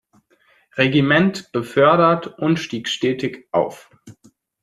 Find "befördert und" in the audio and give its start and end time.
1.51-2.57